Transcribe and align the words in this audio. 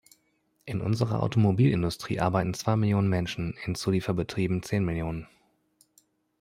In 0.65 0.81
unserer 0.81 1.21
Automobilindustrie 1.21 2.19
arbeiten 2.21 2.55
zwei 2.55 2.75
Millionen 2.75 3.07
Menschen, 3.07 3.53
in 3.65 3.75
Zuliefererbetrieben 3.75 4.63
zehn 4.63 4.83
Millionen. 4.83 5.27